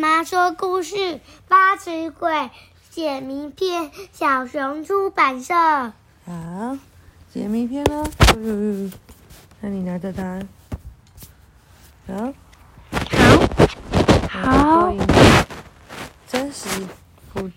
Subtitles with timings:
[0.00, 2.48] 妈说故事，八尺鬼
[2.90, 5.52] 写名片，小熊出版社。
[6.24, 6.78] 好，
[7.30, 8.06] 解谜篇喽。
[8.34, 8.90] 嗯，
[9.60, 10.40] 那你拿着它。
[12.06, 12.32] 好。
[14.30, 14.94] 好。
[16.26, 16.66] 真实
[17.30, 17.50] 浮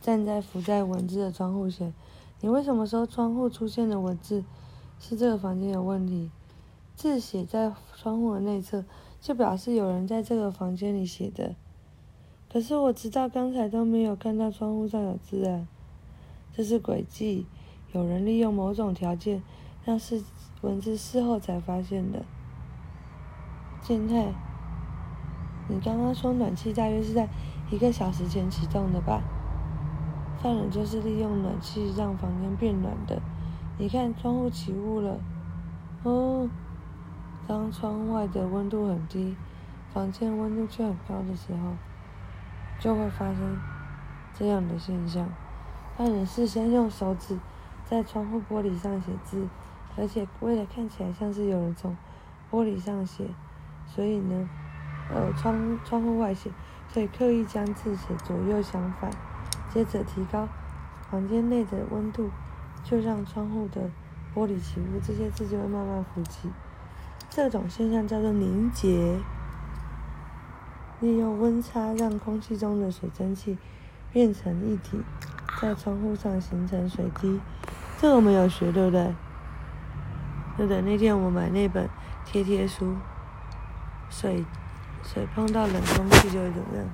[0.00, 1.92] 站在浮在文字的窗户前，
[2.40, 4.42] 你为什么说窗户出现的文字
[4.98, 6.30] 是这个房间有问题？
[6.96, 8.82] 字写在窗户的内侧，
[9.20, 11.54] 就表示有人在这个房间里写的。
[12.56, 15.66] 可是我直到刚才都没有看到窗户上有字啊，
[16.54, 17.44] 这是诡计，
[17.92, 19.42] 有人利用某种条件
[19.84, 20.22] 让是
[20.62, 22.24] 文字事后才发现的。
[23.82, 24.32] 健太，
[25.68, 27.28] 你刚刚说暖气大约是在
[27.70, 29.20] 一个小时前启动的吧？
[30.42, 33.20] 犯人就是利用暖气让房间变暖的。
[33.76, 35.20] 你看窗户起雾了，
[36.04, 36.48] 哦。
[37.46, 39.36] 当窗外的温度很低，
[39.92, 41.74] 房间温度却很高的时候，
[42.78, 43.58] 就会发生
[44.34, 45.28] 这样的现象。
[45.96, 47.38] 犯人事先用手指
[47.84, 49.48] 在窗户玻璃上写字，
[49.96, 51.96] 而且为了看起来像是有人从
[52.50, 53.24] 玻璃上写，
[53.86, 54.48] 所以呢，
[55.10, 56.50] 呃，窗窗户外写，
[56.88, 59.10] 所以刻意将字写左右相反。
[59.72, 60.48] 接着提高
[61.10, 62.30] 房间内的温度，
[62.84, 63.90] 就让窗户的
[64.34, 66.50] 玻璃起雾，这些字就会慢慢浮起。
[67.28, 69.18] 这种现象叫做凝结，
[71.00, 73.58] 利用温差让空气中的水蒸气
[74.12, 74.98] 变成一体，
[75.60, 77.40] 在窗户上形成水滴。
[78.00, 79.14] 这个我们有学，对不对？
[80.56, 81.88] 对的，那天我买那本
[82.24, 82.94] 贴贴书，
[84.08, 84.44] 水
[85.02, 86.86] 水碰到冷空气就会怎么样？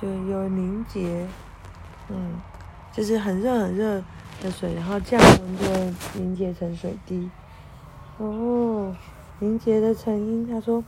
[0.00, 1.26] 就有凝结，
[2.08, 2.40] 嗯，
[2.92, 4.02] 就是很热很热。
[4.42, 7.30] 的水，然后降温就会凝结成水滴。
[8.18, 8.92] 哦，
[9.42, 10.84] 凝结的成因，他说，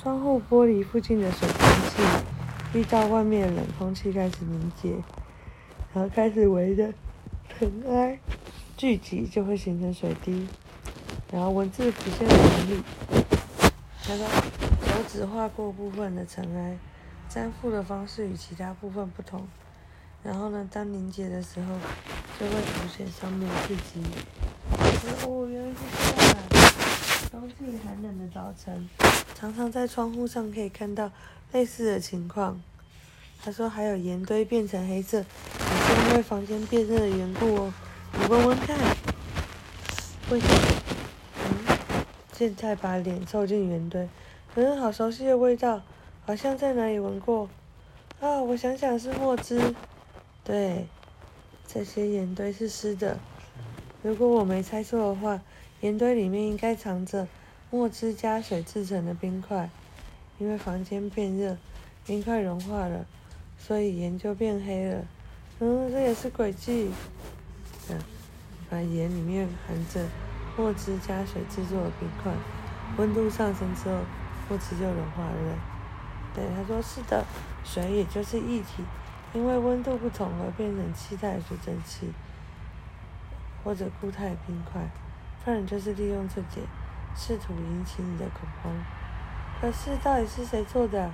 [0.00, 1.58] 窗户玻璃附近的水蒸
[1.90, 4.92] 气遇到外面冷空气开始凝结，
[5.92, 6.90] 然后开始围着
[7.50, 8.18] 尘埃
[8.78, 10.48] 聚集，就会形成水滴。
[11.30, 12.82] 然后文字浮现的原理，
[14.02, 16.78] 他说，手指划过部分的尘埃，
[17.28, 19.46] 粘附的方式与其他部分不同。
[20.22, 21.74] 然后呢，当凝结的时候。
[22.38, 24.02] 就会出现上面聚集。
[25.24, 25.76] 哦，原来是
[26.14, 26.45] 这样。
[27.38, 28.88] 冬季寒冷的早晨，
[29.34, 31.10] 常常在窗户上可以看到
[31.52, 32.58] 类似的情况。
[33.44, 37.74] 他说还有盐堆变成黑色，也是因为房间变热的缘故哦。
[38.14, 38.74] 你闻闻看，
[40.30, 40.54] 为什么？
[41.44, 41.76] 嗯，
[42.32, 44.08] 现在把脸凑近盐堆，
[44.54, 45.82] 嗯，好熟悉的味道，
[46.24, 47.50] 好像在哪里闻过。
[48.18, 49.74] 啊，我想想是墨汁，
[50.42, 50.86] 对。
[51.68, 53.18] 这些盐堆是湿的，
[54.02, 55.38] 如果我没猜错的话，
[55.80, 57.26] 盐堆里面应该藏着
[57.70, 59.70] 墨汁加水制成的冰块。
[60.38, 61.56] 因为房间变热，
[62.04, 63.06] 冰块融化了，
[63.58, 65.02] 所以盐就变黑了。
[65.60, 66.90] 嗯，这也是诡计。
[67.88, 67.98] 嗯，
[68.68, 70.06] 把盐里面含着
[70.58, 72.30] 墨汁加水制作的冰块，
[72.98, 74.00] 温度上升之后，
[74.50, 75.58] 墨汁就融化了。
[76.34, 77.24] 对，他说是的，
[77.64, 78.84] 水也就是液体。
[79.32, 82.10] 因为温度不同而变成气态水蒸气，
[83.64, 84.82] 或者固态冰块，
[85.46, 86.66] 犯人就是利用这点，
[87.14, 88.72] 试图引起你的恐慌。
[89.60, 91.08] 可是到底是谁做的？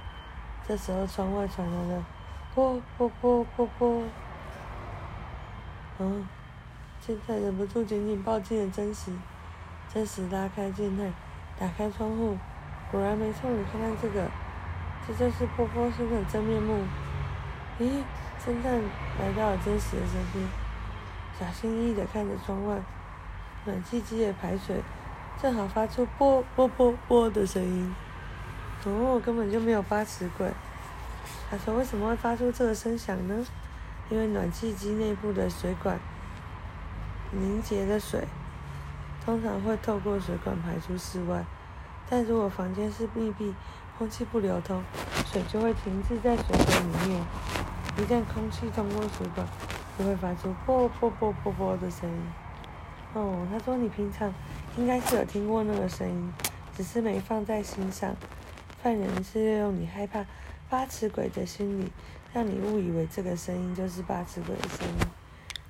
[0.66, 2.02] 这时候窗外传来了
[2.54, 4.04] “啵啵啵啵啵”，
[6.00, 6.26] 嗯，
[6.98, 9.12] 健太忍不住紧紧抱紧了真实。
[9.92, 11.12] 真实拉开健太，
[11.58, 12.38] 打开窗户，
[12.90, 14.30] 果然没错，你看看这个，
[15.06, 16.78] 这就是波波声的真面目。
[17.78, 18.02] 咦，
[18.42, 18.80] 侦探
[19.20, 20.48] 来到了真实的身边，
[21.38, 22.78] 小心翼翼地看着窗外，
[23.64, 24.82] 暖气机的排水
[25.40, 27.94] 正好发出“啵啵啵啵”的声音。
[28.84, 30.50] 哦，根本就没有八尺鬼。
[31.48, 33.44] 他说：“为什么会发出这个声响呢？
[34.10, 35.98] 因为暖气机内部的水管
[37.30, 38.26] 凝结的水，
[39.24, 41.44] 通常会透过水管排出室外。
[42.10, 43.54] 但如果房间是密闭，
[43.96, 44.82] 空气不流通，
[45.26, 47.22] 水就会停滞在水管里面。
[47.98, 49.46] 一旦空气通过水管，
[49.96, 52.41] 就会发出啵啵啵啵啵的声音。
[53.14, 54.32] 哦，他说你平常
[54.76, 56.32] 应该是有听过那个声音，
[56.74, 58.14] 只是没放在心上。
[58.82, 60.24] 犯人是利用你害怕
[60.70, 61.92] 八尺鬼的心理，
[62.32, 64.94] 让你误以为这个声音就是八尺鬼的声音。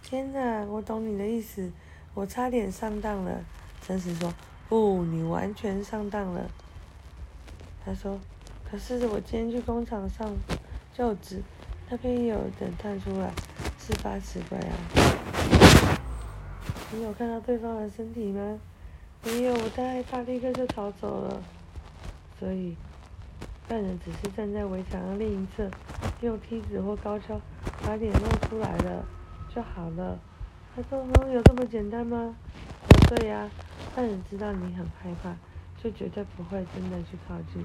[0.03, 1.71] 天哪，我懂你的意思，
[2.15, 3.41] 我差点上当了。
[3.87, 4.33] 真实说，
[4.69, 6.49] 不，你完全上当了。
[7.85, 8.19] 他说
[8.71, 10.33] ：“可是我今天去工厂上
[10.95, 11.43] 就职，
[11.91, 13.33] 那边有人探出来，
[13.81, 15.62] 是八尺鬼啊。
[16.95, 18.61] 你有看到对方的身体吗？
[19.25, 21.43] 没有，我太害怕，立刻就逃走了。
[22.39, 22.77] 所以
[23.67, 25.71] 犯人只是站在围墙的另一侧，
[26.21, 27.41] 用梯子或高跷
[27.83, 29.03] 把脸露出来了
[29.55, 30.19] 就好了。
[30.77, 32.37] 他说：“哦，有这么简单吗？”
[32.87, 33.49] 不对呀，
[33.95, 35.35] 犯人知道你很害怕，
[35.83, 37.65] 就绝对不会真的去靠近，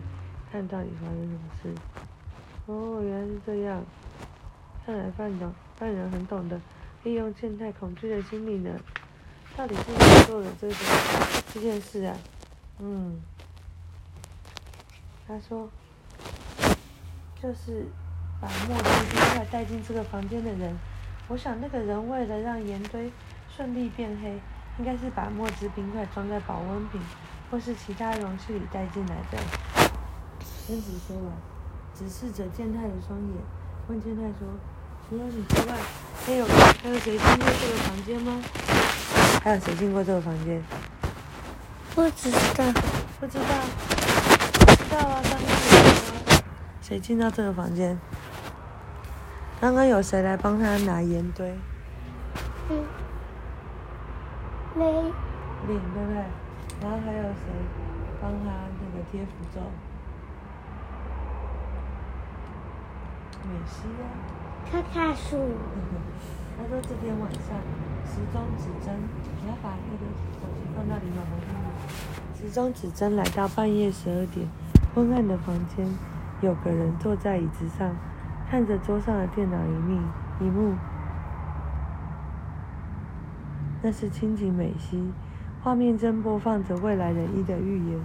[0.50, 1.70] 看到底发生什么事。
[2.68, 3.84] 哦，原来是这样。
[4.86, 6.58] 看来犯懂，犯人很懂得
[7.04, 8.80] 利用健太恐惧的心理呢。
[9.58, 10.76] 到底是谁做的这个
[11.52, 12.16] 这件事啊？
[12.78, 13.20] 嗯，
[15.28, 15.68] 他说，
[17.42, 17.88] 就是
[18.40, 20.78] 把墨汁冰块带进这个房间的人。
[21.28, 23.12] 我想那个人为了让盐堆
[23.50, 24.40] 顺利变黑，
[24.78, 27.02] 应该是把墨汁冰块装在保温瓶
[27.50, 29.40] 或是其他容器里带进来的。
[30.68, 31.34] 贞子说完，
[31.96, 33.38] 直视着健太的双眼，
[33.88, 34.48] 问健太说
[35.10, 35.76] ：“除了你之外，
[36.24, 38.40] 还有还有谁进入这个房间吗？
[39.48, 40.62] 还有谁进过这个房间？”
[41.96, 42.38] 不知道，
[43.18, 43.46] 不知道，
[44.60, 45.22] 不知道啊！
[45.24, 45.48] 刚刚有
[46.82, 47.98] 谁进到这个房间？
[49.62, 51.58] 刚刚有谁来帮他拿盐堆？
[52.70, 52.84] 嗯，
[54.76, 54.84] 没，
[55.66, 56.18] 领对不对？
[56.82, 57.48] 然后还有谁
[58.22, 58.52] 帮他
[58.82, 59.62] 那个贴符咒？
[63.44, 64.04] 美西呀。
[64.72, 65.38] 看看书。
[66.58, 67.56] 他说这天晚上
[68.06, 68.94] 时钟指针，
[69.42, 70.04] 你要把那个
[70.42, 72.40] 手机放到你妈妈那里。
[72.40, 74.48] 时钟指针来到半夜十二点，
[74.94, 75.88] 昏暗的房间，
[76.42, 77.96] 有个人坐在椅子上，
[78.50, 80.02] 看着桌上的电脑荧幕，
[80.42, 80.76] 荧幕。
[83.82, 85.12] 那是清井美希，
[85.64, 88.00] 画面正播放着未来人一的预言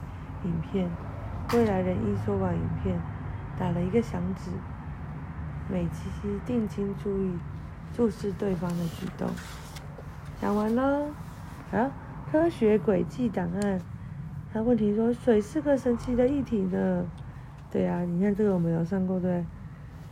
[0.44, 0.88] 影片。
[1.54, 3.00] 未来人一说完影片，
[3.58, 4.50] 打了一个响指。
[5.72, 7.30] 美希定睛注意。
[7.94, 9.28] 注视对方的举动。
[10.40, 11.06] 讲完了，
[11.72, 11.90] 啊，
[12.30, 13.80] 科学轨迹档案。
[14.52, 17.06] 他问题说，水是个神奇的液体呢。
[17.70, 19.44] 对啊，你看这个我们有上过对。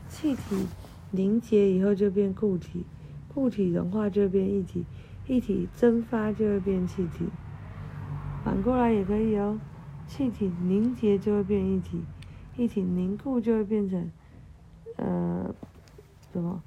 [0.09, 0.67] 气体
[1.11, 2.85] 凝结以后就变固体，
[3.33, 4.85] 固体融化就变液体，
[5.27, 7.29] 液体蒸发就会变气体。
[8.45, 9.59] 反过来也可以哦，
[10.07, 12.05] 气体凝结就会变液体，
[12.57, 14.11] 液体凝固就会变成，
[15.01, 15.55] 呃，
[16.31, 16.63] 什么？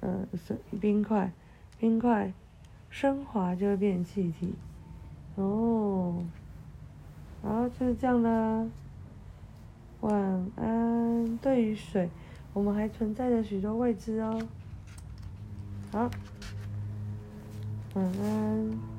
[0.00, 1.32] 呃，是冰块，
[1.78, 2.30] 冰块
[2.90, 4.52] 升华就会变气体，
[5.36, 6.22] 哦，
[7.42, 8.66] 好，就是这样啦。
[10.02, 10.14] 晚
[10.56, 11.38] 安。
[11.38, 12.10] 对于水，
[12.52, 14.38] 我们还存在着许多未知哦。
[15.90, 16.10] 好，
[17.94, 18.93] 晚安。